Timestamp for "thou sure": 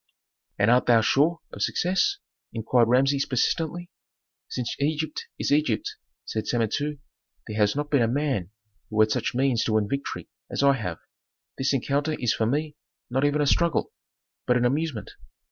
0.87-1.41